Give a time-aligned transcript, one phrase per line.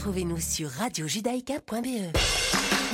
[0.00, 2.16] Retrouvez-nous sur radiojudaïka.be.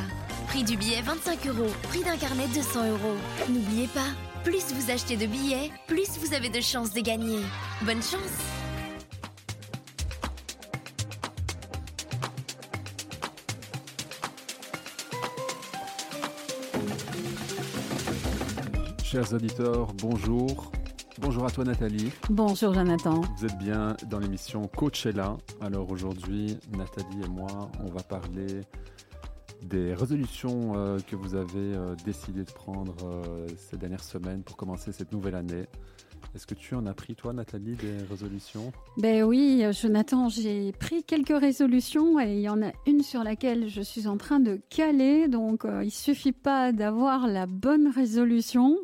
[0.51, 3.15] Prix du billet 25 euros, prix d'un carnet 200 euros.
[3.47, 4.09] N'oubliez pas,
[4.43, 7.39] plus vous achetez de billets, plus vous avez de chances de gagner.
[7.83, 8.19] Bonne chance
[19.05, 20.69] Chers auditeurs, bonjour.
[21.19, 22.11] Bonjour à toi Nathalie.
[22.29, 23.21] Bonjour Jonathan.
[23.37, 25.37] Vous êtes bien dans l'émission Coachella.
[25.61, 28.63] Alors aujourd'hui, Nathalie et moi, on va parler
[29.61, 34.57] des résolutions euh, que vous avez euh, décidé de prendre euh, ces dernières semaines pour
[34.57, 35.65] commencer cette nouvelle année.
[36.33, 38.71] Est-ce que tu en as pris, toi, Nathalie, des résolutions?
[38.97, 43.67] Ben oui, Jonathan, j'ai pris quelques résolutions et il y en a une sur laquelle
[43.67, 45.27] je suis en train de caler.
[45.27, 48.77] Donc, il suffit pas d'avoir la bonne résolution,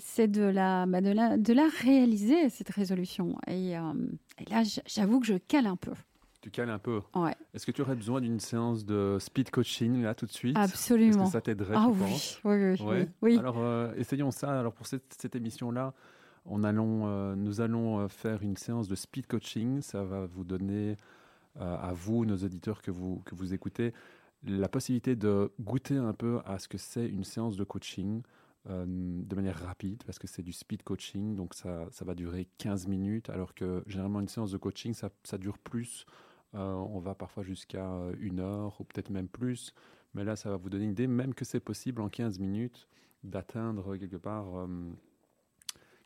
[0.00, 3.36] c'est de la, bah, de la, de la réaliser cette résolution.
[3.46, 5.92] Et, et là, j'avoue que je cale un peu.
[6.46, 7.00] Tu cales un peu.
[7.16, 7.34] Ouais.
[7.54, 10.56] Est-ce que tu aurais besoin d'une séance de speed coaching là tout de suite?
[10.56, 11.10] Absolument.
[11.10, 13.08] Est-ce que ça t'aiderait Ah oui, oui, oui, Ouais.
[13.20, 13.36] oui.
[13.36, 14.60] Alors euh, essayons ça.
[14.60, 15.92] Alors pour cette, cette émission-là,
[16.44, 19.80] on allons, euh, nous allons euh, faire une séance de speed coaching.
[19.82, 20.96] Ça va vous donner
[21.60, 23.92] euh, à vous, nos auditeurs que vous, que vous écoutez,
[24.44, 28.22] la possibilité de goûter un peu à ce que c'est une séance de coaching
[28.70, 32.46] euh, de manière rapide, parce que c'est du speed coaching, donc ça, ça va durer
[32.58, 36.06] 15 minutes, alors que généralement une séance de coaching, ça, ça dure plus.
[36.54, 39.74] Euh, on va parfois jusqu'à euh, une heure ou peut-être même plus.
[40.14, 42.88] Mais là, ça va vous donner une idée, même que c'est possible en 15 minutes
[43.24, 44.66] d'atteindre quelque part euh,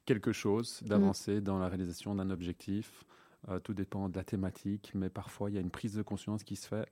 [0.04, 3.04] quelque chose, d'avancer dans la réalisation d'un objectif.
[3.48, 6.44] Euh, tout dépend de la thématique, mais parfois il y a une prise de conscience
[6.44, 6.86] qui se fait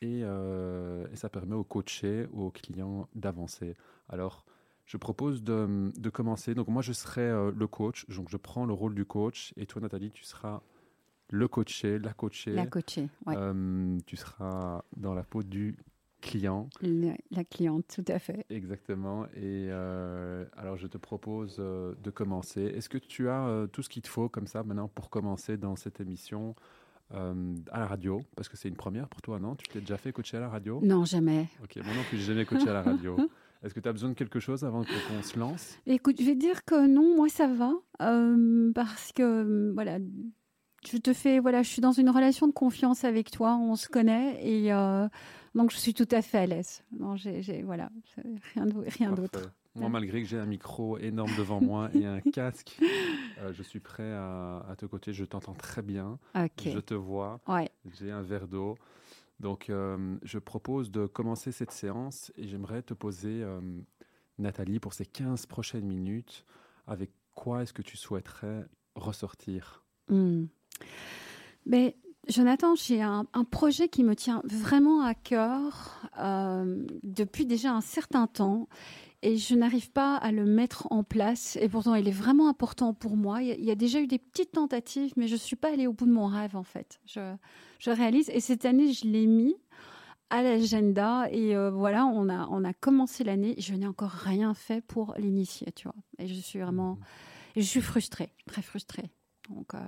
[0.00, 3.76] et, euh, et ça permet au coaché ou au client d'avancer.
[4.08, 4.44] Alors,
[4.86, 6.54] je propose de, de commencer.
[6.54, 9.66] Donc moi, je serai euh, le coach, donc je prends le rôle du coach et
[9.66, 10.62] toi, Nathalie, tu seras
[11.32, 12.52] le coaché, la coachée.
[12.52, 13.34] La coachée, ouais.
[13.36, 15.76] Euh, tu seras dans la peau du
[16.20, 16.68] client.
[16.82, 18.44] La, la cliente, tout à fait.
[18.50, 19.24] Exactement.
[19.34, 22.60] Et euh, alors, je te propose euh, de commencer.
[22.62, 25.74] Est-ce que tu as tout ce qu'il te faut comme ça maintenant pour commencer dans
[25.74, 26.54] cette émission
[27.14, 28.20] euh, à la radio?
[28.36, 29.56] Parce que c'est une première pour toi, non?
[29.56, 30.80] Tu t'es déjà fait coacher à la radio?
[30.82, 31.48] Non, jamais.
[31.64, 33.16] Ok, moi non plus, jamais coaché à la radio.
[33.62, 35.78] Est-ce que tu as besoin de quelque chose avant qu'on se lance?
[35.86, 39.98] Écoute, je vais dire que non, moi ça va, euh, parce que voilà,
[40.90, 43.88] je te fais, voilà, je suis dans une relation de confiance avec toi, on se
[43.88, 45.08] connaît et euh,
[45.54, 46.82] donc je suis tout à fait à l'aise.
[46.98, 47.90] Non, j'ai, voilà,
[48.54, 49.52] rien, rien d'autre.
[49.74, 52.78] Moi, malgré que j'ai un micro énorme devant moi et un casque,
[53.38, 55.12] euh, je suis prêt à, à te coacher.
[55.12, 56.18] Je t'entends très bien.
[56.62, 57.40] Je te vois.
[57.48, 57.70] Ouais.
[57.98, 58.76] J'ai un verre d'eau.
[59.40, 63.44] Donc, euh, je propose de commencer cette séance et j'aimerais te poser,
[64.38, 66.44] Nathalie, pour ces 15 prochaines minutes,
[66.86, 69.84] avec quoi est-ce que tu souhaiterais ressortir?
[70.08, 70.44] Hmm.
[71.66, 71.96] Mais
[72.28, 77.80] Jonathan, j'ai un, un projet qui me tient vraiment à cœur euh, depuis déjà un
[77.80, 78.68] certain temps
[79.22, 81.56] et je n'arrive pas à le mettre en place.
[81.60, 83.42] Et pourtant, il est vraiment important pour moi.
[83.42, 86.06] Il y a, déjà eu des petites tentatives, mais je suis pas allée au bout
[86.06, 87.00] de mon rêve en fait.
[87.06, 87.34] Je,
[87.78, 89.54] je réalise et cette année, je l'ai mis
[90.30, 93.54] à l'agenda et euh, voilà, on a on a commencé l'année.
[93.58, 95.96] Je n'ai encore rien fait pour l'initier, tu vois.
[96.18, 96.98] Et je suis vraiment,
[97.54, 99.10] et je suis frustrée, très frustrée.
[99.48, 99.78] Donc, euh,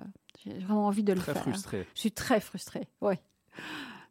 [0.45, 1.43] j'ai vraiment envie de le Très faire.
[1.43, 1.87] frustré.
[1.95, 3.15] Je suis très frustrée, oui.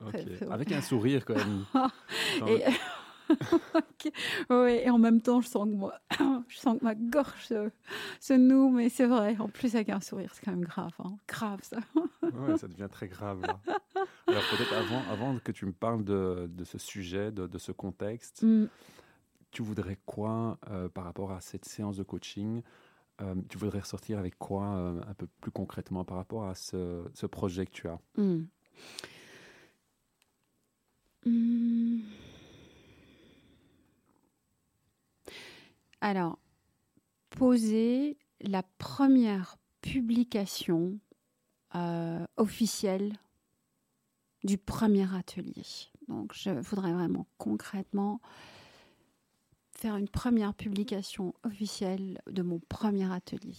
[0.01, 0.11] Ok.
[0.11, 1.65] Très, très- Avec un sourire quand même.
[2.47, 2.63] Et.
[4.49, 5.93] Ouais, et en même temps, je sens que moi,
[6.47, 7.71] je sens que ma gorge se,
[8.19, 9.37] se noue, mais c'est vrai.
[9.39, 11.15] En plus, avec un sourire, c'est quand même grave, hein.
[11.27, 11.77] grave ça.
[12.21, 13.41] Ouais, ça devient très grave.
[13.41, 13.59] là.
[14.27, 17.71] Alors peut-être avant, avant que tu me parles de, de ce sujet, de, de ce
[17.71, 18.65] contexte, Mm.
[19.51, 22.61] tu voudrais quoi euh, par rapport à cette séance de coaching
[23.21, 27.25] Euh, Tu voudrais ressortir avec quoi euh, un peu plus concrètement par rapport à ce,
[27.27, 27.99] projet que tu as?
[28.17, 28.45] Hmm.
[31.25, 31.99] Hmm.
[36.01, 36.37] Alors,
[37.29, 40.99] poser la première publication
[41.75, 43.13] euh, officielle
[44.43, 45.63] du premier atelier.
[46.09, 48.19] Donc, je voudrais vraiment concrètement
[49.83, 53.57] faire une première publication officielle de mon premier atelier.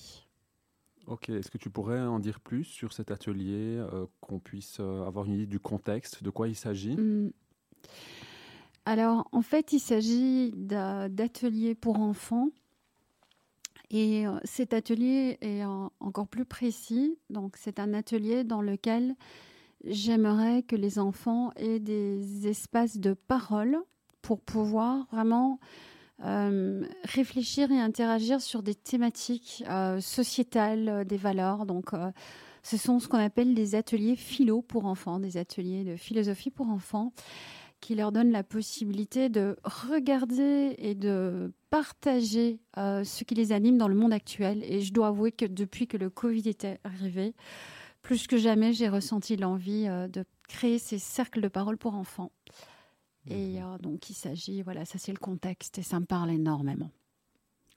[1.07, 5.05] Ok, est-ce que tu pourrais en dire plus sur cet atelier, euh, qu'on puisse euh,
[5.07, 6.97] avoir une idée du contexte, de quoi il s'agit?
[6.97, 7.31] Hmm.
[8.87, 12.49] Alors, en fait, il s'agit d'a- d'ateliers pour enfants.
[13.91, 17.19] Et euh, cet atelier est en- encore plus précis.
[17.29, 19.15] Donc, c'est un atelier dans lequel
[19.85, 23.77] j'aimerais que les enfants aient des espaces de parole
[24.23, 25.61] pour pouvoir vraiment
[26.25, 31.67] euh, réfléchir et interagir sur des thématiques euh, sociétales, euh, des valeurs.
[31.67, 31.91] Donc,
[32.63, 36.69] ce sont ce qu'on appelle des ateliers philo pour enfants, des ateliers de philosophie pour
[36.69, 37.13] enfants
[37.81, 43.89] qui leur donnent la possibilité de regarder et de partager ce qui les anime dans
[43.89, 44.65] le monde actuel.
[44.65, 47.35] Et je dois avouer que depuis que le Covid était arrivé,
[48.01, 52.33] plus que jamais, j'ai ressenti l'envie de créer ces cercles de parole pour enfants.
[53.29, 53.65] Et Mhm.
[53.65, 56.91] euh, donc, il s'agit, voilà, ça c'est le contexte et ça me parle énormément.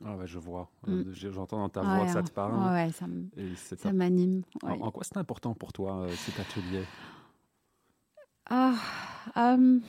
[0.05, 0.69] Ah ouais, je vois.
[0.85, 0.91] Mm.
[0.91, 2.23] Euh, j'ai- J'entends dans ta Ouais, voix que ça hein.
[2.23, 2.73] te parle.
[2.73, 4.43] Ouais, ça me- Et c'est ça un- m'anime.
[4.61, 4.77] en, ouais.
[4.81, 6.83] en quoi c'est important pour toi, euh, cet atelier?
[8.49, 8.75] Ah,
[9.35, 9.79] euh,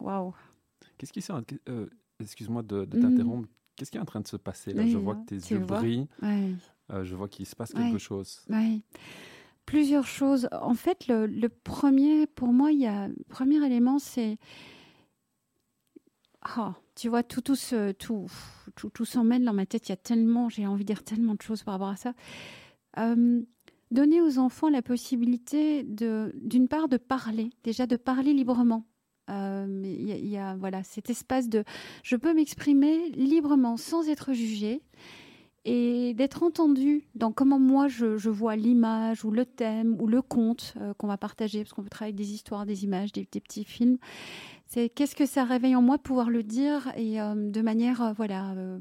[0.00, 0.34] waouh.
[0.98, 1.32] Qu'est-ce qui s'est...
[1.68, 1.86] euh,
[2.20, 3.02] Excuse-moi de, de Mhm.
[3.02, 3.48] t'interrompre.
[3.76, 4.86] Qu'est-ce qui est en train de se passer là?
[4.86, 6.06] Je vois hein, que tes tu yeux brillent.
[6.22, 8.42] Euh, je vois qu'il se passe quelque chose.
[8.50, 8.82] Oui.
[9.64, 10.48] Plusieurs choses.
[10.52, 14.36] En fait, le, le premier, pour moi, il y a, le premier élément, c'est.
[16.42, 17.56] Ah, tu vois, tout, tout,
[17.98, 18.26] tout,
[18.74, 19.88] tout, tout s'emmène dans ma tête.
[19.88, 22.14] Il y a tellement, j'ai envie de dire tellement de choses par rapport à ça.
[22.98, 23.42] Euh,
[23.90, 28.86] donner aux enfants la possibilité, de, d'une part, de parler, déjà de parler librement.
[29.30, 31.62] Euh, il y a- voilà cet espace de
[32.02, 34.82] je peux m'exprimer librement sans être jugée
[35.64, 40.74] et d'être entendu dans comment moi je, vois l'image ou le thème ou le conte
[40.80, 43.64] euh, qu'on va partager, parce qu'on peut travailler avec des histoires, des images, des petits
[43.64, 43.98] films.
[44.72, 48.02] C'est qu'est-ce que ça réveille en moi de pouvoir le dire et euh, de manière
[48.02, 48.78] euh, voilà euh,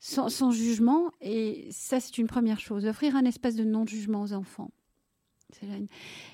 [0.00, 1.10] sans, sans jugement.
[1.20, 4.70] Et ça c'est une première chose, offrir un espace de non-jugement aux enfants.
[5.62, 5.86] Une-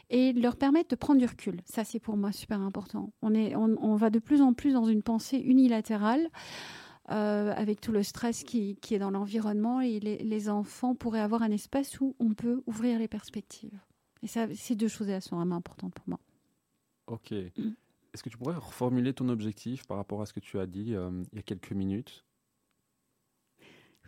[0.09, 1.61] Et leur permettre de prendre du recul.
[1.67, 3.13] Ça, c'est pour moi super important.
[3.21, 6.31] On, est, on, on va de plus en plus dans une pensée unilatérale
[7.11, 11.21] euh, avec tout le stress qui, qui est dans l'environnement et les, les enfants pourraient
[11.21, 13.79] avoir un espace où on peut ouvrir les perspectives.
[14.23, 16.19] Et ça, ces deux choses-là sont vraiment importantes pour moi.
[17.07, 17.33] Ok.
[17.59, 17.71] Mm.
[18.15, 20.95] Est-ce que tu pourrais reformuler ton objectif par rapport à ce que tu as dit
[20.95, 22.25] euh, il y a quelques minutes?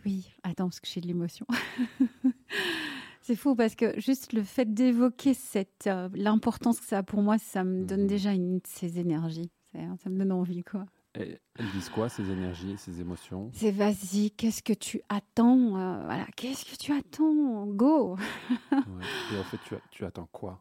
[0.04, 1.46] Oui, attends, parce que j'ai de l'émotion.
[3.22, 7.22] C'est fou parce que juste le fait d'évoquer cette euh, l'importance que ça a pour
[7.22, 8.06] moi, ça me donne Mhm.
[8.06, 9.50] déjà une de ces énergies.
[9.72, 10.84] C'est- Ça me donne envie, quoi.
[11.18, 13.50] Et Elles disent quoi, ces énergies, ces émotions?
[13.54, 17.66] C'est vas-y, qu'est-ce que tu attends euh, Voilà, qu'est-ce que tu attends?
[17.68, 18.16] Go
[18.72, 19.04] Ouais.
[19.32, 20.60] Et en fait, tu, attends quoi,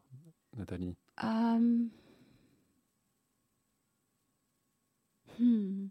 [0.56, 0.96] Nathalie?
[1.22, 1.84] Euh,
[5.38, 5.88] hmm.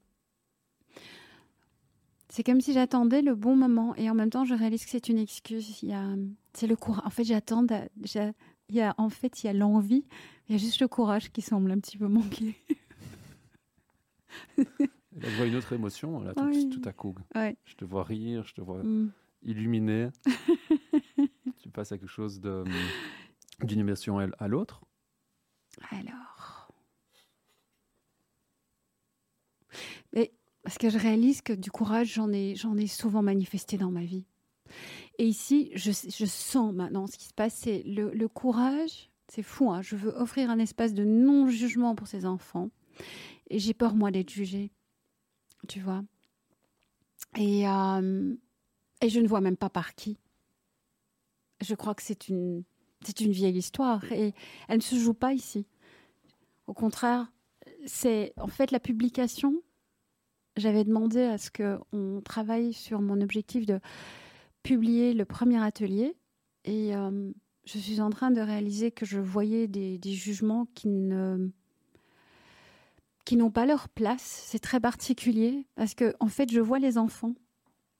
[2.30, 5.08] C'est comme si j'attendais le bon moment et en même temps je réalise que c'est
[5.10, 5.84] une excuse.
[5.84, 6.04] Il y a,
[6.54, 7.04] c'est le courage.
[7.06, 7.66] En fait, j'attends.
[8.70, 10.04] Il y a, en fait, il y a l'envie.
[10.50, 12.56] Il y a juste le courage qui semble un petit peu manquer.
[14.58, 14.66] Là,
[15.30, 16.70] je vois une autre émotion, là, tout, Oui.
[16.72, 17.16] tout à coup.
[17.36, 17.56] Ouais.
[17.66, 19.12] Je te vois rire, je te vois Hmm.
[19.44, 20.10] illuminé.
[21.60, 22.64] tu passes à quelque chose de,
[23.62, 24.82] d'une émotion à l'autre?
[25.92, 26.72] Alors.
[30.14, 30.32] Mais
[30.64, 32.56] parce que je réalise que du courage, j'en ai,
[32.88, 34.26] souvent manifesté dans ma vie.
[35.20, 35.92] Et ici, je,
[36.26, 39.10] sens maintenant ce qui se passe, c'est le, courage.
[39.28, 42.70] C'est fou, hein, je veux offrir un espace de non-jugement pour ces enfants.
[43.50, 44.72] Et j'ai peur, moi, d'être jugée.
[45.68, 46.04] Tu vois?
[47.38, 48.36] Et, euh,
[49.02, 50.18] et je ne vois même pas par qui.
[51.62, 52.64] Je crois que c'est une
[53.02, 54.12] vieille histoire.
[54.12, 54.34] Et
[54.68, 55.66] elle ne se joue pas ici.
[56.68, 57.32] Au contraire,
[57.86, 59.62] c'est en fait la publication.
[60.58, 63.80] J'avais demandé à ce qu'on travaille sur mon objectif de
[64.62, 66.16] publier le premier atelier.
[66.66, 67.32] Et euh,
[67.66, 71.50] je suis en train de réaliser que je voyais des, des jugements qui ne
[73.26, 74.44] qui n'ont pas leur place.
[74.46, 77.34] C'est très particulier parce que en fait, je vois les enfants.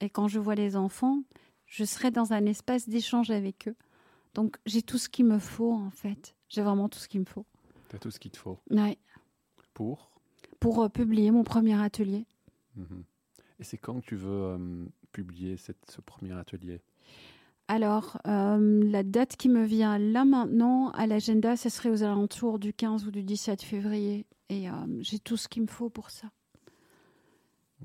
[0.02, 1.24] Et quand je vois les enfants,
[1.66, 3.76] je serai dans un espace d'échange avec eux.
[4.34, 6.36] Donc j'ai tout ce qu'il me faut en fait.
[6.50, 7.46] J'ai vraiment tout ce qu'il me faut.
[7.90, 8.98] Tu as tout ce qu'il te faut Ouais.
[9.74, 10.12] pour?
[10.60, 12.26] Pour euh, publier mon premier atelier.
[12.76, 13.04] Mhm.
[13.60, 16.82] Et c'est quand que tu veux euh, publier cette- ce premier atelier?
[17.68, 22.60] Alors, euh, la date qui me vient là maintenant à l'agenda, ce serait aux alentours
[22.60, 24.26] du 15 ou du 17 février.
[24.50, 26.28] Et euh, j'ai tout ce qu'il me faut pour ça.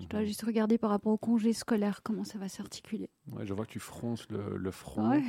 [0.00, 0.26] Je dois Mhm.
[0.26, 3.08] juste regarder par rapport au congé scolaire comment ça va s'articuler.
[3.32, 5.10] Ouais, je vois que tu fronces le, le front.
[5.10, 5.22] Ouais.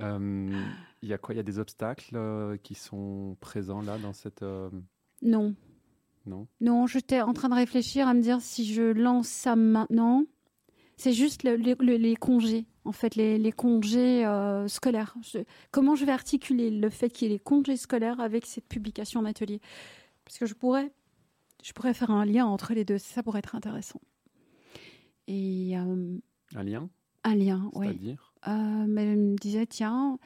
[0.00, 0.50] Euh,
[1.02, 1.34] Il y a quoi?
[1.34, 4.44] Il y a des obstacles qui sont présents là dans cette.
[5.22, 5.54] Non,
[6.26, 10.24] Non non, j'étais en train de réfléchir à me dire si je lance ça maintenant,
[10.96, 15.16] C'est juste les congés, en fait, les, congés euh, scolaires.
[15.70, 19.22] comment je vais articuler le fait qu'il y ait les congés scolaires avec cette publication
[19.22, 19.60] d'atelier
[20.24, 20.92] Parce que je pourrais,
[21.62, 22.98] je pourrais faire un lien entre les deux.
[22.98, 24.00] Ça pourrait être intéressant.
[25.26, 26.18] Et, euh,
[26.54, 26.88] un lien?
[27.24, 27.86] Un lien, oui.
[27.86, 28.34] C'est-à-dire?
[28.48, 30.18] Euh, Mais elle me disait, tiens,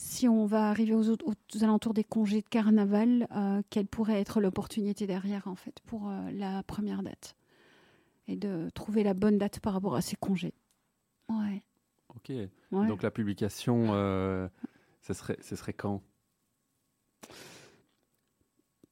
[0.00, 3.28] si on va arriver aux, aux alentours des congés de carnaval,
[3.68, 7.36] quelle pourrait être l'opportunité derrière, en fait, pour la première date
[8.30, 10.54] et de trouver la bonne date par rapport à ses congés.
[11.28, 11.62] Ouais.
[12.14, 12.32] Ok.
[12.70, 14.48] Donc la publication, euh,
[15.02, 16.02] ce, serait, ce serait quand?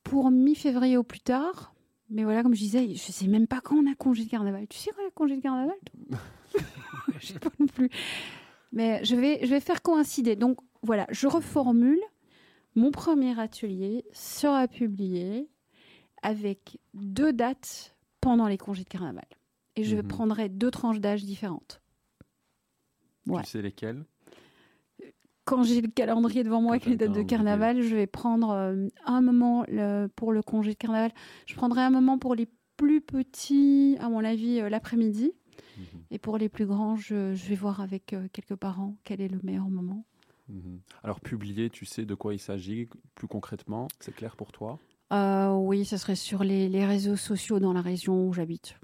[0.03, 1.75] Pour mi-février au plus tard.
[2.11, 4.67] Mais voilà, comme je disais, je sais même pas quand on a congé de carnaval.
[4.67, 5.77] Tu sais quand on a congé de carnaval?
[7.21, 7.91] Je sais pas non plus.
[8.71, 10.37] Mais je vais, je vais faire coïncider.
[10.37, 12.01] Donc voilà, je reformule.
[12.75, 15.51] Mon premier atelier sera publié
[16.23, 19.27] avec deux dates pendant les congés de carnaval.
[19.77, 20.09] Et je mhm.
[20.09, 21.83] prendrai deux tranches d'âge différentes.
[23.27, 24.07] Tu sais lesquelles?
[25.45, 28.89] Quand j'ai le calendrier devant moi avec les dates de carnaval, je vais prendre euh,
[29.05, 29.67] un moment
[30.17, 31.13] pour le congé de carnaval.
[31.45, 35.33] Je prendrai un moment pour les plus petits, à mon avis, euh, l'après-midi.
[35.77, 35.85] Mhm.
[36.13, 39.41] Et pour les plus grands, je, vais voir avec euh, quelques parents quel est le
[39.43, 40.07] meilleur moment.
[40.49, 40.81] Mhm.
[41.03, 44.79] Alors, publier, tu sais de quoi il s'agit plus concrètement C'est clair pour toi?
[45.13, 48.77] Euh, oui, ça serait sur les, réseaux sociaux dans la région où j'habite.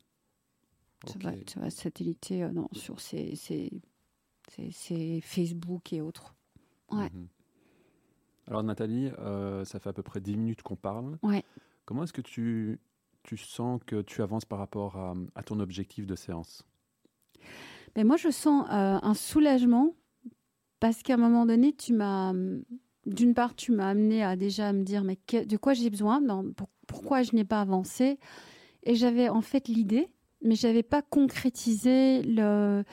[1.07, 1.19] Ça,
[1.61, 3.35] va, satelliter euh, sur ces,
[5.23, 6.35] Facebook et autres.
[6.91, 7.11] Ouais.
[7.11, 7.29] Mhm.
[8.47, 11.19] Alors Nathalie, euh, ça fait à peu près 10 minutes qu'on parle.
[11.23, 11.45] Ouais.
[11.87, 12.79] Comment est-ce que tu,
[13.23, 16.63] tu sens que tu avances par rapport à, ton objectif de séance?
[17.95, 19.95] Ben Moi, je sens un soulagement
[20.85, 22.35] parce qu'à un moment donné, tu m'as
[23.07, 26.21] d'une part, tu m'as amené à déjà me dire mais de quoi j'ai besoin,
[26.87, 28.19] pourquoi je n'ai pas avancé?
[28.83, 30.11] Et j'avais en fait l'idée,
[30.43, 32.85] mais je n'avais pas concrétisé le,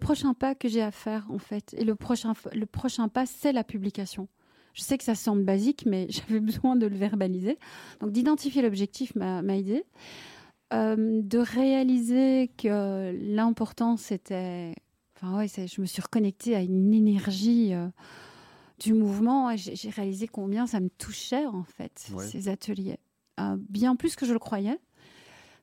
[0.00, 1.76] prochain pas que j'ai à faire en fait.
[1.78, 4.26] Et le prochain, le prochain pas, c'est la publication.
[4.72, 7.56] Je sais que ça semble basique, mais j'avais besoin de le verbaliser.
[8.00, 9.84] Donc d'identifier l'objectif m'a aidé.
[10.72, 14.74] Euh, de réaliser que l'important c'était...
[15.16, 17.74] Enfin ouais, je me suis reconnectée à une énergie...
[17.74, 17.88] Euh,
[18.78, 22.98] du mouvement, j'ai réalisé combien ça me touchait en fait, ces ateliers.
[23.40, 24.78] Euh, bien plus que je le croyais.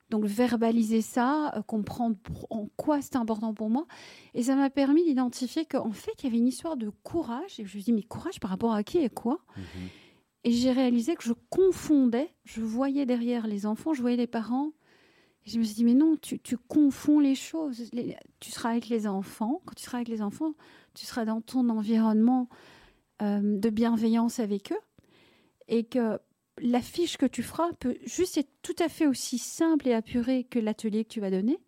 [0.10, 2.18] Donc verbaliser ça, euh, comprendre
[2.50, 3.86] en quoi c'était important pour moi.
[4.34, 7.60] Et ça m'a permis d'identifier qu'en fait, il y avait une histoire de courage.
[7.60, 9.40] Et je me suis dit, mais courage par rapport à qui et quoi?
[9.56, 9.64] Mhm.
[10.44, 14.72] Et j'ai réalisé que je confondais, je voyais derrière les enfants, je voyais les parents.
[15.46, 17.90] Et je me suis dit, mais non, tu, confonds les choses.
[18.40, 19.62] tu seras avec les enfants.
[19.66, 20.54] Quand tu seras avec les enfants,
[20.94, 22.48] tu seras dans ton environnement
[23.22, 24.80] euh, de bienveillance avec eux
[25.68, 26.20] et que
[26.60, 30.60] l'affiche que tu feras peut juste être tout à fait aussi simple et apurée que
[30.60, 31.60] l'atelier que tu vas donner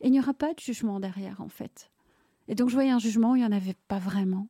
[0.00, 1.90] et il n'y aura pas de jugement derrière en fait.
[2.48, 4.48] Et donc je voyais un jugement, il n'y en avait pas vraiment.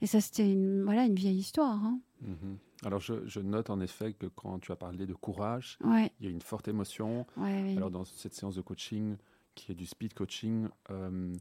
[0.00, 1.84] Et ça c'était une, voilà, une vieille histoire.
[1.84, 2.00] Hein.
[2.22, 2.58] Mhm.
[2.84, 6.30] Alors je, note en effet que quand tu as parlé de courage, il y a
[6.30, 7.26] une forte émotion.
[7.36, 9.16] Alors dans cette séance de coaching
[9.54, 11.34] qui est du speed coaching, euh,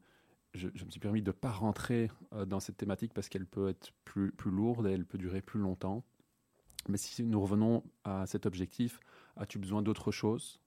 [0.54, 3.70] je, me suis permis de ne pas rentrer euh, dans cette thématique parce qu'elle peut
[3.70, 6.04] être plus, plus lourde et elle peut durer plus longtemps.
[6.90, 9.00] Mais si nous revenons à cet objectif,
[9.36, 10.60] as-tu besoin d'autre chose?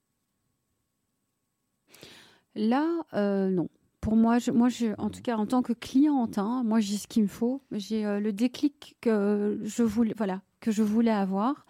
[2.55, 3.69] Là, euh, non.
[4.01, 6.97] Pour moi, je, moi je, en tout cas, en tant que cliente, hein, moi, j'ai
[6.97, 7.63] ce qu'il me faut.
[7.71, 11.67] J'ai euh, le déclic que je voulais, voilà, que je voulais avoir.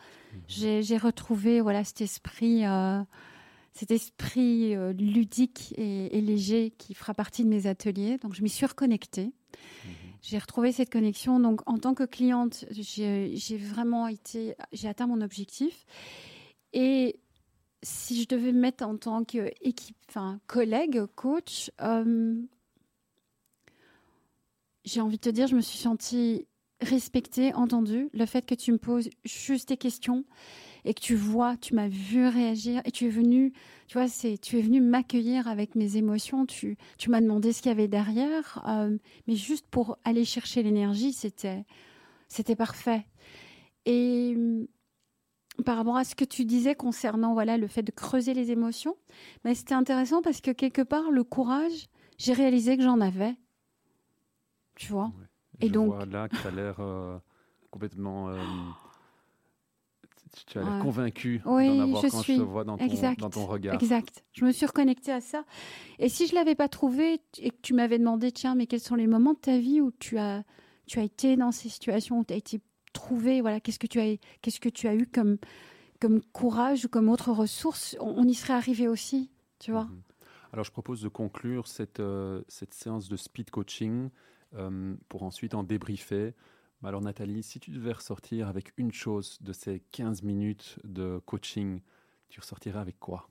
[0.49, 0.83] Mhm.
[0.83, 2.65] J'ai retrouvé voilà, cet esprit
[3.73, 8.19] cet esprit euh, ludique et, léger qui fera partie de mes ateliers.
[8.19, 9.27] Donc, je m'y suis reconnectée.
[9.27, 9.93] Mhm.
[10.23, 11.41] J'ai retrouvé cette connexion.
[11.41, 15.87] Donc, en tant que cliente, j'ai vraiment été, j'ai atteint mon objectif.
[16.73, 17.21] Et
[17.83, 22.35] si je devais me mettre en tant qu'équipe, enfin, collègue, coach, euh,
[24.85, 26.47] j'ai envie de te dire, je me suis sentie
[26.81, 28.09] respectée, entendue.
[28.13, 30.25] Le fait que tu me poses juste des questions
[30.85, 33.53] et que tu vois, tu m'as vu réagir et tu es venu,
[33.87, 36.47] tu vois, c'est, tu es venu m'accueillir avec mes émotions.
[36.47, 38.97] Tu, tu m'as demandé ce qu'il y avait derrière, euh,
[39.27, 41.65] mais juste pour aller chercher l'énergie, c'était,
[42.29, 43.07] c'était parfait.
[43.87, 44.67] Et euh,
[45.65, 48.97] par rapport à ce que tu disais concernant voilà le fait de creuser les émotions,
[49.45, 53.35] mais c'était intéressant parce que quelque part le courage, j'ai réalisé que j'en avais.
[54.77, 55.13] Tu vois?
[55.61, 57.19] Et Je donc vois là, tu as l'air euh,
[57.71, 58.31] complètement
[60.47, 63.75] tu as l'air convaincu d'en avoir quand je te vois dans ton, dans ton, regard.
[63.75, 64.25] Exact.
[64.33, 65.45] Je me suis reconnectée à ça.
[65.99, 68.95] Et si je l'avais pas trouvé et que tu m'avais demandé, tiens, mais quels sont
[68.95, 70.45] les moments de ta vie où tu as,
[70.87, 72.61] tu as été dans ces situations, où tu as été
[72.93, 75.39] trouvé, voilà, qu'est-ce que tu as, qu'est-ce que tu as eu comme,
[76.01, 79.85] comme courage ou comme autre ressource, on, y serait arrivé aussi, tu vois.
[79.85, 80.03] Mhm.
[80.53, 84.11] Alors, je propose de conclure cette, euh, cette séance de speed coaching
[84.55, 86.35] euh, pour ensuite en débriefer.
[86.83, 91.81] Alors, Nathalie, si tu devais ressortir avec une chose de ces 15 minutes de coaching,
[92.29, 93.29] tu ressortirais avec quoi?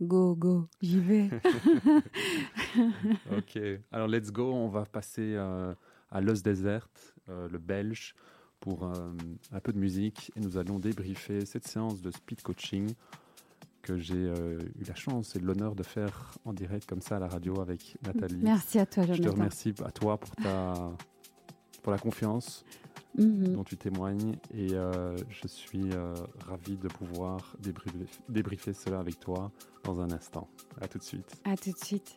[0.00, 1.28] Go, go, j'y vais.
[3.36, 3.58] ok,
[3.90, 4.52] alors let's go.
[4.52, 5.74] On va passer euh,
[6.10, 6.88] à Los Desert,
[7.26, 8.14] le belge,
[8.60, 12.94] pour un peu de musique et nous allons débriefer cette séance de speed coaching
[13.88, 17.18] que j'ai euh, eu la chance et l'honneur de faire en direct comme ça à
[17.18, 18.38] la radio avec Nathalie.
[18.42, 19.22] Merci à toi, Jonathan.
[19.22, 20.74] Je te remercie à toi pour, ta,
[21.82, 22.64] pour la confiance
[23.16, 23.54] Mhm.
[23.54, 26.14] dont tu témoignes et euh, je suis euh,
[26.46, 29.50] ravi de pouvoir débriefer, débriefer cela avec toi
[29.84, 30.46] dans un instant.
[30.80, 31.32] À tout de suite.
[31.44, 32.16] À tout de suite.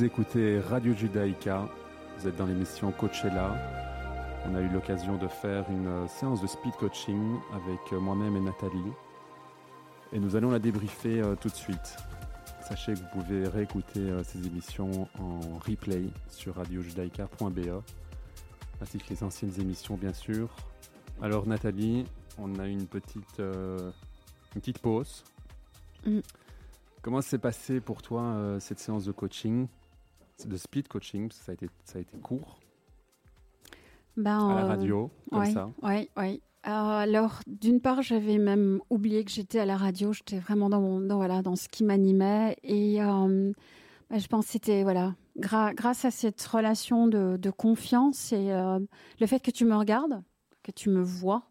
[0.00, 1.68] Vous écoutez Radio Judaïka,
[2.16, 3.54] vous êtes dans l'émission Coachella.
[4.46, 8.34] On a eu l'occasion de faire une euh, séance de speed coaching avec euh, moi-même
[8.34, 8.92] et Nathalie.
[10.14, 11.98] Et nous allons la débriefer euh, tout de suite.
[12.66, 17.82] Sachez que vous pouvez réécouter ces émissions en replay sur radiojudaïka.be,
[18.80, 20.48] ainsi que les anciennes émissions bien sûr.
[21.20, 22.06] Alors Nathalie,
[22.38, 23.92] on a eu une petite, une
[24.54, 25.24] petite pause.
[26.06, 26.20] Mm.
[27.02, 29.66] Comment s'est passé pour toi cette séance de coaching,
[30.48, 32.58] de speed coaching, ça a été, ça a été court
[34.16, 36.42] ben, à la radio, comme ça Oui, oui.
[36.62, 40.12] alors, d'une part, j'avais même oublié que j'étais à la radio.
[40.12, 42.56] J'étais vraiment dans, mon, dans, voilà, dans ce qui m'animait.
[42.62, 43.52] Et euh,
[44.10, 48.78] ben, je pense que c'était voilà, grâce à cette relation de, de confiance et euh,
[49.20, 50.22] le fait que tu me regardes,
[50.62, 51.44] que tu me vois,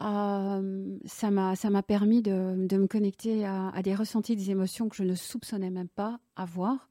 [0.00, 4.96] euh, ça m'a permis de, de, me connecter à, à, des ressentis, des émotions que
[4.96, 6.88] je ne soupçonnais même pas avoir,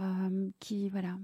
[0.00, 1.18] euh, qui voilà,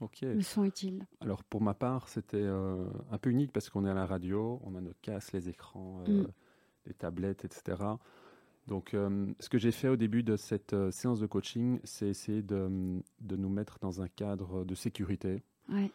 [0.00, 0.22] Ok.
[0.22, 1.06] me sont utiles.
[1.20, 4.60] Alors pour ma part, c'était euh, un peu unique parce qu'on est à la radio,
[4.64, 6.26] on a nos casques, les écrans, euh, mm.
[6.86, 7.82] les tablettes, etc.
[8.66, 13.00] Donc ce que j'ai fait au début de cette séance de coaching, c'est essayer de,
[13.22, 15.42] de, nous mettre dans un cadre de sécurité.
[15.70, 15.90] Ouais.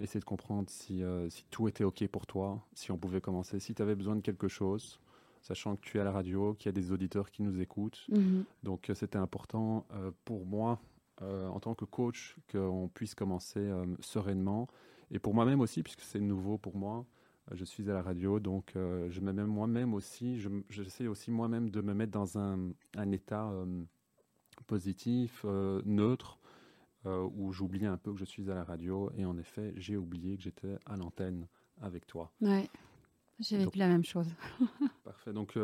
[0.00, 3.72] essayer de comprendre si, si, tout était OK pour toi, si on pouvait commencer, si
[3.72, 4.98] tu avais besoin de quelque chose,
[5.42, 8.04] sachant que tu es à la radio, qu'il y a des auditeurs qui nous écoutent.
[8.10, 8.44] Mm-hmm.
[8.64, 9.86] Donc c'était important
[10.24, 10.80] pour moi
[11.20, 14.66] euh, en tant que coach qu'on puisse commencer euh, sereinement.
[15.10, 17.04] Et pour moi-même aussi, puisque c'est nouveau pour moi,
[17.50, 21.70] euh, je suis à la radio, donc je me mets moi-même aussi, j'essaie aussi moi-même
[21.70, 22.72] de me mettre dans un,
[23.12, 23.52] état
[24.66, 25.44] positif,
[25.84, 26.38] neutre,
[27.04, 29.10] où j'oublie un peu que je suis à la radio.
[29.16, 31.46] Et en effet, j'ai oublié que j'étais à l'antenne
[31.80, 32.32] avec toi.
[32.40, 32.70] Ouais.
[33.42, 34.28] J'ai vécu la même chose.
[35.04, 35.32] parfait.
[35.32, 35.58] Donc,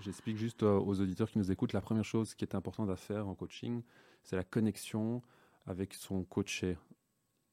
[0.00, 3.28] j'explique juste aux auditeurs qui nous écoutent la première chose qui est importante à faire
[3.28, 3.82] en coaching,
[4.22, 5.22] c'est la connexion
[5.66, 6.76] avec son coaché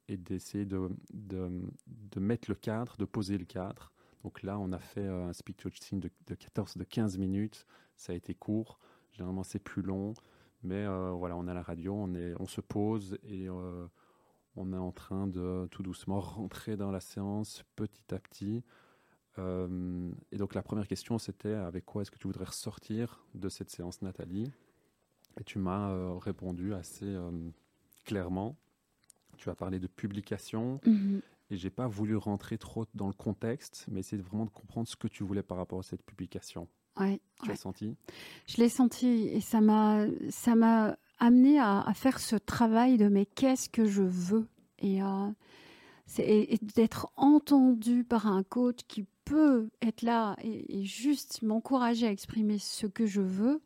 [0.08, 3.92] et d'essayer de, de, mettre le cadre, de poser le cadre.
[4.24, 7.66] Donc là, on a fait euh, un speak coaching de, de 14, de 15 minutes.
[7.96, 8.80] Ça a été court.
[9.12, 10.14] Généralement, c'est plus long.
[10.64, 13.88] Mais euh, voilà, on a la radio, on, est, on se pose et euh,
[14.56, 18.64] on est en train de tout doucement rentrer dans la séance petit à petit.
[19.38, 23.70] Et donc la première question, c'était avec quoi est-ce que tu voudrais ressortir de cette
[23.70, 24.52] séance, Nathalie?
[25.40, 27.32] Et tu m'as euh, répondu assez euh,
[28.06, 28.58] clairement.
[29.38, 30.82] Tu as parlé de publication.
[30.86, 31.22] Mhm.
[31.52, 34.96] Et j'ai pas voulu rentrer trop dans le contexte, mais essayer vraiment de comprendre ce
[34.96, 36.68] que tu voulais par rapport à cette publication.
[37.00, 37.96] Ouais, tu l'as senti?
[38.46, 43.26] Je l'ai senti et ça m'a ça m'a amené à, faire ce travail de mais
[43.26, 44.48] qu'est-ce que je veux?
[44.78, 45.32] Et, euh,
[46.20, 49.08] et d'être entendu par un coach qui
[49.82, 53.62] être là et, et juste m'encourager à exprimer ce que je veux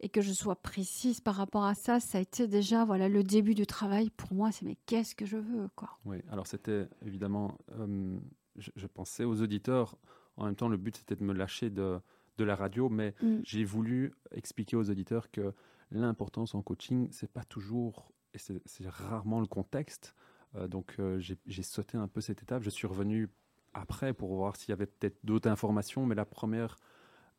[0.00, 3.22] et que je sois précise par rapport à ça, ça a été déjà voilà le
[3.22, 4.52] début du travail pour moi.
[4.52, 5.98] C'est mais qu'est-ce que je veux quoi?
[6.04, 8.16] Oui, alors c'était évidemment, euh,
[8.56, 9.98] je, pensais aux auditeurs.
[10.36, 11.98] En même temps, le but c'était de me lâcher de,
[12.36, 13.38] de la radio, mais mm.
[13.42, 15.52] j'ai voulu expliquer aux auditeurs que
[15.90, 20.14] l'importance en coaching, c'est pas toujours et c'est rarement le contexte.
[20.54, 22.62] Euh, donc euh, j'ai sauté un peu cette étape.
[22.62, 23.28] Je suis revenu
[23.74, 26.76] après pour voir s'il y avait peut-être d'autres informations, mais la première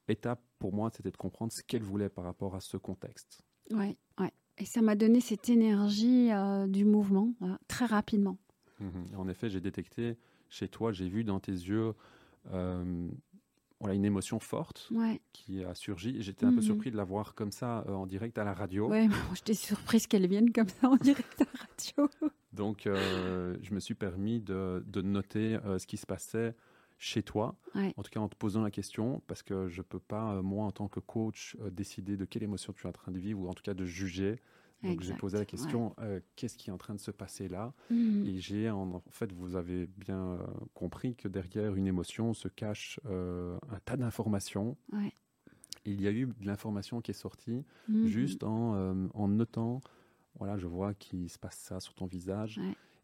[0.08, 3.44] étape pour moi, c'était de comprendre ce qu'elle voulait par rapport à ce contexte.
[3.72, 4.34] Oui, ouais.
[4.58, 7.34] Et ça m'a donné cette énergie euh, du mouvement
[7.68, 8.38] très rapidement.
[8.80, 9.18] Mhm.
[9.18, 10.18] En effet, j'ai détecté
[10.50, 11.94] chez toi, j'ai vu dans tes yeux
[12.52, 13.10] euh,
[13.80, 14.92] voilà, une émotion forte
[15.32, 16.22] qui a surgi.
[16.22, 16.62] J'étais un peu mhm.
[16.62, 18.90] surpris de la voir comme ça euh, en direct à la radio.
[18.90, 22.30] Oui, j'étais surprise qu'elle vienne comme ça en direct à la radio.
[22.54, 26.56] Donc, je me suis permis de, de noter ce qui se passait
[27.00, 30.00] chez toi, en tout cas en te posant la question, parce que je ne peux
[30.00, 32.92] pas, euh, moi, en tant que coach, euh, décider de quelle émotion tu es en
[32.92, 34.42] train de vivre, ou en tout cas de juger.
[34.84, 37.74] Donc j'ai posé la question, euh, qu'est-ce qui est en train de se passer là?
[37.90, 38.26] Mmh.
[38.26, 40.40] Et j'ai, en, fait, vous avez bien
[40.74, 44.78] compris que derrière une émotion se cache un tas d'informations.
[45.86, 48.06] Il y a eu de l'information qui est sortie mmh.
[48.06, 49.82] juste en, en, notant,
[50.36, 52.60] voilà, je vois qu'il se passe ça sur ton visage.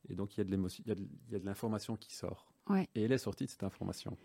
[0.09, 0.95] Et donc il y a
[1.39, 2.51] de l'information qui sort.
[2.95, 4.17] Et elle est sortie de cette information.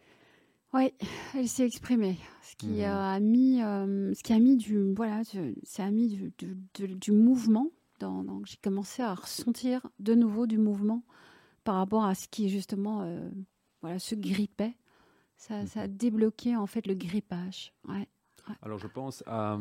[0.72, 0.92] Oui,
[1.34, 2.84] elle s'est exprimée, ce qui mhm.
[2.84, 5.22] a mis, euh, ce qui a mis du, voilà,
[5.64, 6.32] ça a mis du,
[6.74, 7.70] du, mouvement.
[7.98, 11.02] Dans, donc j'ai commencé à ressentir de nouveau du mouvement
[11.64, 13.28] par rapport à ce qui justement, euh,
[13.82, 14.76] voilà, se grippait.
[15.36, 15.96] Ça, ça, a mhm.
[15.96, 17.72] débloqué en fait le grippage.
[17.88, 18.08] Ouais,
[18.62, 19.58] Alors je pense à,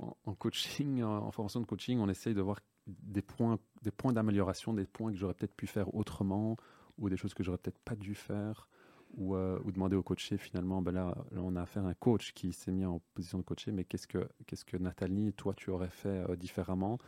[0.00, 4.12] euh, en, coaching, en formation de coaching, on essaye de voir des points, des points
[4.12, 6.56] d'amélioration, des points que j'aurais peut-être pu faire autrement,
[6.98, 8.68] ou des choses que j'aurais peut-être pas dû faire
[9.16, 12.52] ou, euh, demander au coaché finalement ben là, on a affaire à un coach qui
[12.52, 15.90] s'est mis en position de coacher mais qu'est-ce que qu'est-ce que Nathalie toi tu aurais
[15.90, 16.98] fait euh, différemment?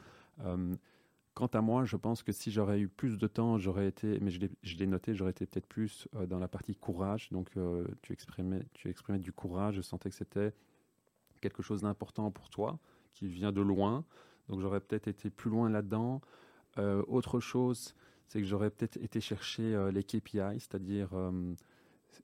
[1.38, 4.32] Quant à moi, je pense que si j'aurais eu plus de temps, j'aurais été, mais
[4.32, 7.28] je l'ai noté, j'aurais été peut-être plus euh, dans la partie courage.
[7.30, 9.76] Donc, euh, tu, exprimais, tu exprimais du courage.
[9.76, 10.52] Je sentais que c'était
[11.40, 12.78] quelque chose d'important pour toi,
[13.14, 14.04] qui vient de loin.
[14.48, 16.20] Donc, j'aurais peut-être été plus loin là-dedans.
[16.78, 17.94] Euh, autre chose,
[18.28, 21.10] c'est que j'aurais peut-être été chercher les KPI, c'est-à-dire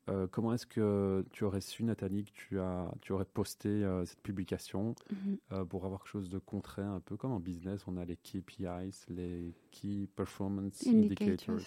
[0.08, 4.04] euh, comment est-ce que tu aurais su, Nathalie, que tu, as, tu aurais posté euh,
[4.04, 5.38] cette publication mhm.
[5.52, 8.16] euh, pour avoir quelque chose de concret, un peu comme en business, on a les
[8.16, 11.60] KPIs, les Key Performance Indicators,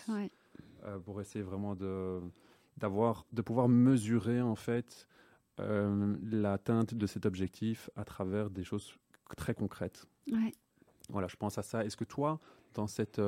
[1.04, 2.20] pour essayer vraiment de,
[2.78, 5.08] d'avoir, de pouvoir mesurer en fait
[5.58, 8.96] l'atteinte de cet objectif à travers des choses
[9.36, 10.06] très concrètes.
[11.10, 11.86] Voilà, je pense à ça.
[11.86, 12.40] Est-ce que toi,
[12.74, 13.20] dans cette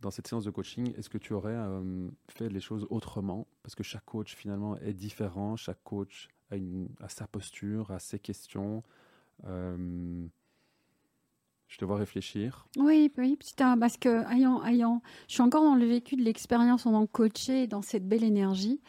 [0.00, 3.46] dans cette séance de coaching, est-ce que tu aurais euh, fait les choses autrement?
[3.62, 8.18] Parce que chaque coach finalement est différent, chaque coach a, une, sa posture, a ses
[8.18, 8.82] questions.
[9.44, 10.26] Euh,
[11.68, 12.68] je te vois réfléchir.
[12.76, 16.92] Oui, oui, parce que ayant, ayant, je suis encore dans le vécu de l'expérience en
[16.92, 18.80] tant que coaché, dans cette belle énergie.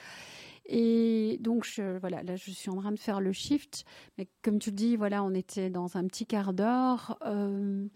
[0.67, 3.85] Et donc, je, voilà, là, je suis en train de faire le shift.
[4.17, 7.17] Mais comme tu le dis, voilà, on était dans un petit quart d'heure.
[7.25, 7.87] Euh,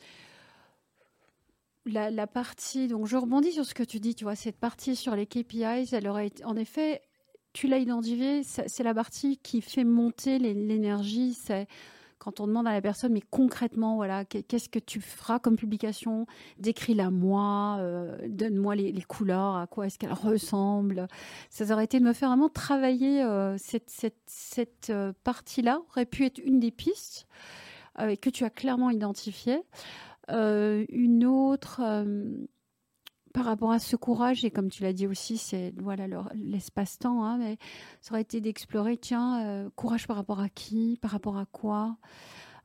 [1.86, 5.16] la, partie, donc je rebondis sur ce que tu dis, tu vois, cette partie sur
[5.16, 7.02] les KPIs, elle aurait été, en effet,
[7.54, 11.68] tu l'as identifié, c'est la partie qui fait monter l'énergie, c'est
[12.22, 16.28] quand on demande à la personne, mais concrètement, voilà, qu'est-ce que tu feras comme publication?
[16.60, 21.08] Décris-la moi, euh, donne-moi les, couleurs, à quoi est-ce qu'elle ressemble.
[21.50, 26.24] Ça aurait été de me faire vraiment travailler euh, cette, cette, euh, partie-là, aurait pu
[26.24, 27.28] être une des pistes
[27.98, 29.62] que tu as clairement identifiées.
[30.30, 31.82] Euh, une autre,
[33.34, 37.38] par rapport à ce courage, et comme tu l'as dit aussi, c'est voilà l'espace-temps, hein,
[37.38, 37.58] mais
[38.02, 41.98] ça aurait été d'explorer, tiens, euh, courage par rapport à qui, par rapport à quoi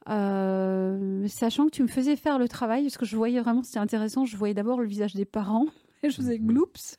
[0.08, 4.24] sachant que tu me faisais faire le travail, parce que je voyais vraiment, c'était intéressant,
[4.24, 5.66] je voyais d'abord le visage des parents,
[6.04, 6.46] et je faisais mhm.
[6.46, 6.98] gloops.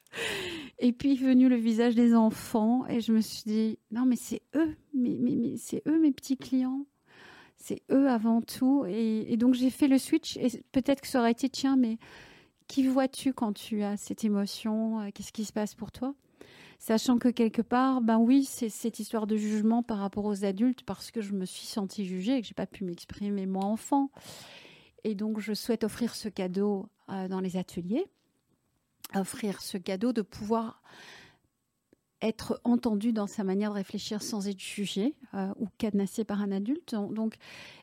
[0.79, 4.17] Et puis est venu le visage des enfants, et je me suis dit, non, mais
[4.17, 6.85] c'est eux, mais, mais, mais c'est eux mes petits clients
[7.57, 8.85] c'est eux avant tout.
[8.87, 11.97] Et, donc j'ai fait le switch et peut-être que ça aurait été tiens, mais
[12.67, 16.13] qui vois-tu quand tu as cette émotion euh, Qu'est-ce qui se passe pour toi?
[16.79, 20.83] Sachant que quelque part, ben oui, c'est cette histoire de jugement par rapport aux adultes
[20.83, 24.11] parce que je me suis sentie jugée et que j'ai pas pu m'exprimer moi enfant.
[25.03, 28.05] Et donc je souhaite offrir ce cadeau euh, dans les ateliers,
[29.15, 30.83] offrir ce cadeau de pouvoir
[32.21, 36.51] être entendu dans sa manière de réfléchir sans être jugé euh, ou cadenassé par un
[36.51, 36.95] adulte.
[37.11, 37.35] Donc,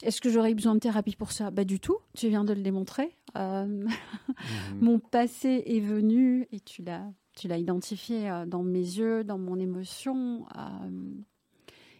[0.02, 1.50] est-ce que j'aurais besoin de thérapie pour ça?
[1.50, 3.16] Bah du tout, tu viens de le démontrer.
[3.36, 3.88] Euh, mhm.
[4.80, 9.38] Mon passé est venu et tu l'as, tu l'as identifié euh, dans mes yeux, dans
[9.38, 10.46] mon émotion,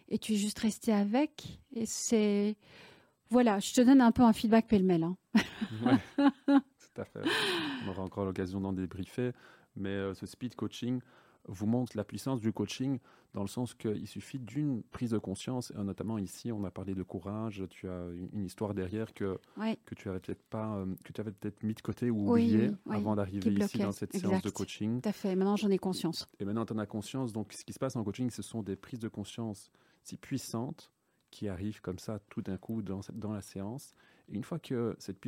[0.09, 1.59] et tu es juste resté avec.
[1.73, 2.57] Et c'est
[3.29, 5.03] voilà, je te donne un peu un feedback pêle-mêle.
[5.03, 5.17] Hein.
[6.15, 7.21] tout à fait.
[7.85, 9.31] On aura encore l'occasion d'en débriefer,
[9.75, 10.99] mais ce speed coaching
[11.47, 12.99] vous montre la puissance du coaching
[13.33, 16.95] dans le sens qu'il suffit d'une prise de conscience, et notamment ici, on a parlé
[16.95, 19.37] de courage, tu as une, histoire derrière que,
[19.85, 22.71] que tu avais peut-être pas, euh, que tu avais peut-être mis de côté ou oublié
[22.89, 25.01] avant d'arriver ici dans cette séance de coaching.
[25.01, 26.27] Tout à fait, maintenant j'en ai conscience.
[26.39, 28.63] Et maintenant tu en as conscience, donc ce qui se passe en coaching, ce sont
[28.63, 29.69] des prises de conscience
[30.03, 30.91] si puissantes
[31.29, 33.93] qui arrivent comme ça tout d'un coup dans, dans la séance
[34.29, 35.19] une fois que cette,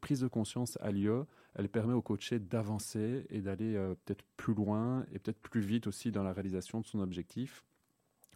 [0.00, 4.54] prise de conscience a lieu, elle permet au coaché d'avancer et d'aller euh, peut-être plus
[4.54, 7.64] loin et peut-être plus vite aussi dans la réalisation de son objectif.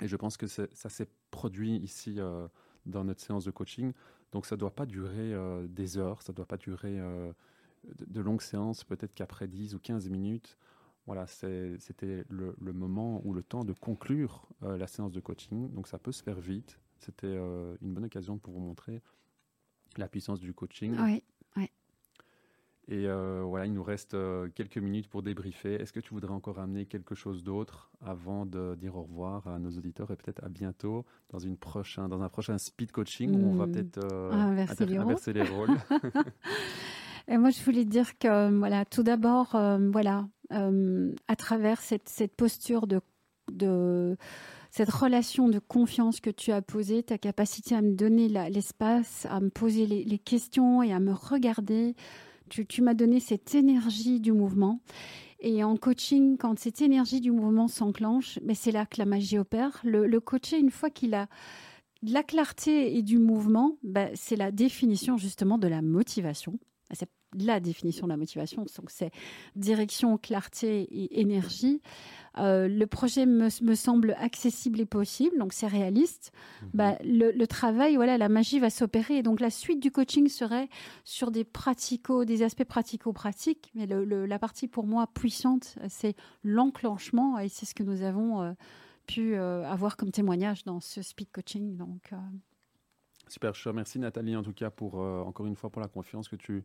[0.01, 2.49] Et je pense que ça s'est produit ici euh,
[2.87, 3.93] dans notre séance de coaching.
[4.33, 6.99] Donc ça ne doit pas durer euh, des heures, ça ne doit pas durer
[7.85, 10.59] de, longues séances, peut-être qu'après 10 ou 15 minutes,
[11.07, 15.69] voilà, c'était le, moment ou le temps de conclure la séance de coaching.
[15.73, 16.79] Donc ça peut se faire vite.
[16.99, 17.37] C'était
[17.83, 19.03] une bonne occasion pour vous montrer
[19.99, 20.95] la puissance du coaching.
[20.99, 21.23] Oui,
[21.57, 21.71] oui.
[22.89, 25.75] Et euh, voilà, il nous reste euh, quelques minutes pour débriefer.
[25.75, 29.59] Est-ce que tu voudrais encore amener quelque chose d'autre avant de dire au revoir à
[29.59, 33.51] nos auditeurs et peut-être à bientôt dans, une prochain, dans un prochain speed coaching où
[33.51, 33.73] on va hmm.
[33.73, 35.71] peut-être euh, inverser, les inverser, les rôles,
[37.29, 39.57] et moi, je voulais dire que, voilà, tout d'abord,
[39.93, 43.01] voilà, à travers cette, cette posture de,
[43.53, 44.17] de
[44.73, 49.39] cette relation de confiance que tu as posée, ta capacité à me donner l'espace, à
[49.39, 51.95] me poser les, questions et à me regarder.
[52.49, 54.81] Tu, m'as donné cette énergie du mouvement.
[55.41, 59.05] Et en coaching, quand cette énergie du mouvement s'enclenche, mais ben, c'est là que la
[59.05, 59.79] magie opère.
[59.85, 61.29] Le, le coaché, une fois qu'il a
[62.03, 66.59] de la clarté et du mouvement, ben, c'est la définition justement de la motivation.
[67.35, 68.63] La définition de la motivation.
[68.63, 69.11] Donc c'est
[69.57, 71.81] direction, clarté et énergie.
[72.39, 76.33] Euh, le projet me, semble accessible et possible, donc c'est réaliste.
[76.63, 76.69] Mhm.
[76.75, 79.23] Bah, le, travail, voilà, la magie va s'opérer.
[79.23, 80.69] donc la suite du coaching serait
[81.05, 83.71] sur des pratico, des aspects pratico-pratiques.
[83.75, 88.53] Mais la partie pour moi puissante, c'est l'enclenchement et c'est ce que nous avons euh,
[89.07, 91.77] pu euh, avoir comme témoignage dans ce speed coaching.
[91.77, 92.13] Donc
[93.29, 96.29] Super, je te remercie Nathalie en tout cas pour encore une fois pour la confiance
[96.29, 96.65] que tu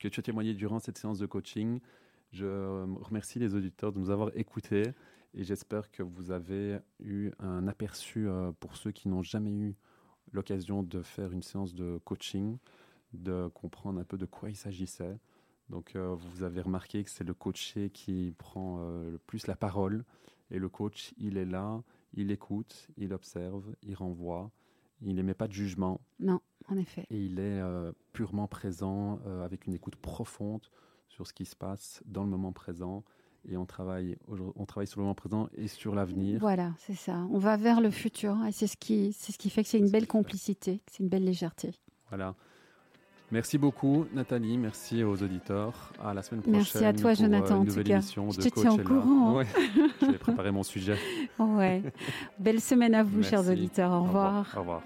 [0.00, 1.78] que tu as témoigné durant cette séance de coaching.
[2.32, 4.92] Je remercie les auditeurs de nous avoir écoutés
[5.34, 9.76] et j'espère que vous avez eu un aperçu euh, pour ceux qui n'ont jamais eu
[10.32, 12.58] l'occasion de faire une séance de coaching,
[13.12, 15.18] de comprendre un peu de quoi il s'agissait.
[15.68, 19.54] Donc euh, vous avez remarqué que c'est le coaché qui prend euh, le plus la
[19.54, 20.04] parole
[20.50, 21.82] et le coach, il est là,
[22.14, 24.50] il écoute, il observe, il renvoie,
[25.00, 26.00] il n'émet pas de jugement.
[26.18, 27.06] Non, en effet.
[27.10, 27.60] Et il est
[28.12, 30.66] purement présent avec une écoute profonde
[31.08, 33.04] sur ce qui se passe dans le moment présent
[33.48, 36.40] et on travaille, on travaille sur le moment présent et sur l'avenir.
[36.40, 37.26] Voilà, c'est ça.
[37.30, 39.78] On va vers le futur et c'est ce qui, c'est ce qui fait que c'est
[39.78, 41.72] une belle complicité, c'est une belle légèreté.
[42.08, 42.34] Voilà.
[43.32, 45.92] Merci beaucoup Nathalie, merci aux auditeurs.
[46.02, 46.58] À la semaine prochaine.
[46.58, 47.60] Merci à toi Jonathan.
[47.60, 49.36] Une nouvelle émission Je te tiens au courant.
[49.36, 49.46] Ouais.
[50.00, 50.96] Je vais préparer mon sujet.
[51.38, 51.82] Ouais.
[52.38, 53.92] Belle semaine à vous, chers auditeurs.
[53.92, 54.52] Au revoir.
[54.56, 54.82] Au revoir.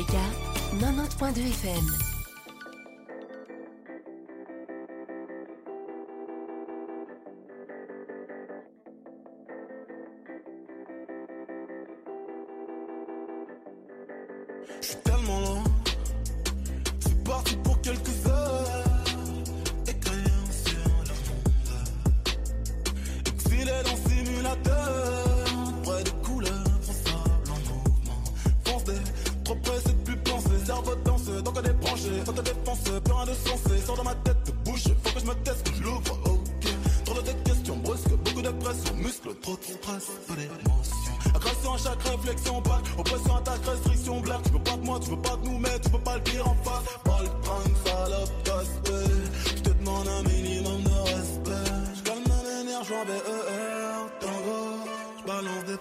[0.00, 0.24] Judaïka
[0.78, 1.99] 90.2 FM.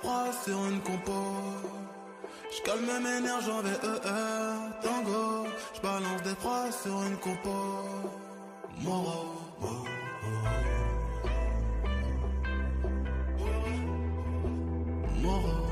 [0.01, 1.21] Phrases sur une compo.
[2.51, 3.77] Je calme mes énergies en VER,
[4.81, 5.47] tango.
[5.75, 7.49] Je balance des phrases sur une compo.
[8.81, 9.25] Moro,
[9.61, 9.65] oh.
[15.21, 15.68] Moro.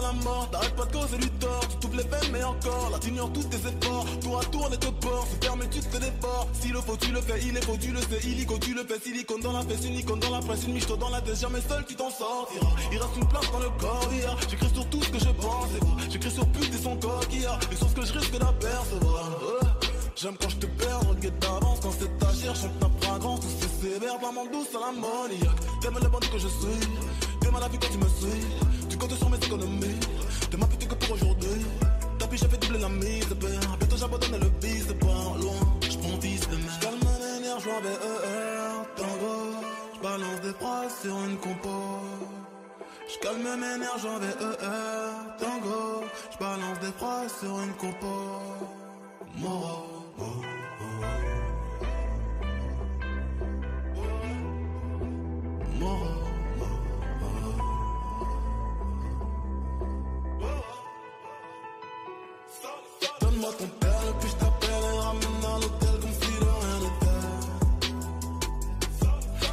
[0.00, 0.12] La
[0.50, 3.44] t'arrêtes pas de causer du tort, tu t'ouvres les veines mais encore, là t'ignores tous
[3.44, 6.80] tes efforts, tour à tour n'est que port, se permet tu te défort, s'il le
[6.80, 9.40] faut tu le fais, il est faux tu le sais, illico tu le fais, silicone
[9.40, 11.84] dans la fesse, une icône dans la presse, une miche dans la tête, jamais seul
[11.86, 15.08] tu t'en sortiras, il reste une place dans le corps, hier, j'écris sur tout ce
[15.08, 15.68] que je pense,
[16.10, 19.30] j'écris sur pute et son corps a, et sur ce que je risque d'apercevoir.
[20.16, 21.78] J'aime quand je te perds, regrette d'avance.
[21.82, 25.60] Quand c'est ta chair, chante ta fragrance, tout c'est sévère, maman douce à l'ammoniaque.
[25.82, 26.88] T'aimes le bandit que je suis,
[27.38, 28.40] t'aimes la vie quand tu me suis,
[28.96, 30.00] tu comptes sur mes économies,
[30.58, 31.66] ma pute que pour aujourd'hui.
[32.18, 36.48] Depuis j'ai fait doubler la mise, ben, bientôt j'abandonne le bis, pas loin, j'prends fils
[36.48, 36.70] de merde.
[36.80, 39.36] J'calme énergie en VER, tango,
[39.96, 41.78] j'balance des phrases sur une compo.
[43.08, 48.16] J'calme mes énergies en VER, tango, j'balance des phrases sur une compo.
[49.36, 49.86] Moro.
[55.78, 56.25] Moro.